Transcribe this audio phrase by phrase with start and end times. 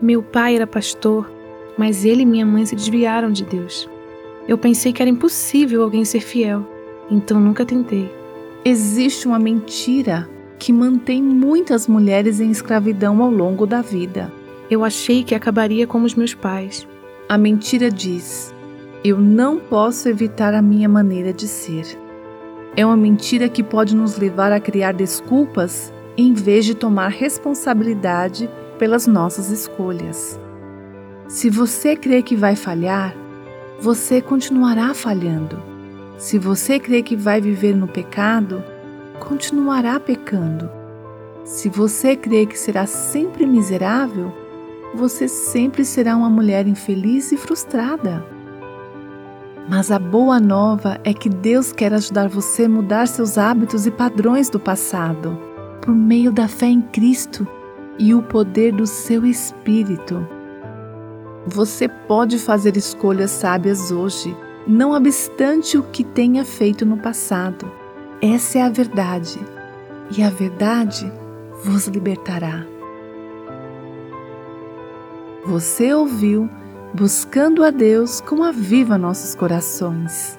[0.00, 1.28] Meu pai era pastor,
[1.76, 3.90] mas ele e minha mãe se desviaram de Deus.
[4.46, 6.64] Eu pensei que era impossível alguém ser fiel,
[7.10, 8.08] então nunca tentei.
[8.64, 14.32] Existe uma mentira que mantém muitas mulheres em escravidão ao longo da vida.
[14.70, 16.86] Eu achei que acabaria como os meus pais.
[17.28, 18.54] A mentira diz:
[19.02, 21.84] Eu não posso evitar a minha maneira de ser.
[22.76, 28.48] É uma mentira que pode nos levar a criar desculpas em vez de tomar responsabilidade
[28.78, 30.38] pelas nossas escolhas.
[31.26, 33.14] Se você crê que vai falhar,
[33.80, 35.62] você continuará falhando.
[36.16, 38.64] Se você crê que vai viver no pecado,
[39.20, 40.70] continuará pecando.
[41.44, 44.32] Se você crê que será sempre miserável,
[44.94, 48.24] você sempre será uma mulher infeliz e frustrada.
[49.68, 53.90] Mas a boa nova é que Deus quer ajudar você a mudar seus hábitos e
[53.90, 55.38] padrões do passado
[55.82, 57.46] por meio da fé em Cristo
[57.98, 60.26] e o poder do seu Espírito.
[61.46, 67.70] Você pode fazer escolhas sábias hoje, não obstante o que tenha feito no passado.
[68.20, 69.40] Essa é a verdade,
[70.16, 71.10] e a verdade
[71.64, 72.66] vos libertará.
[75.44, 76.48] Você ouviu
[76.94, 80.38] Buscando a Deus como aviva nossos corações.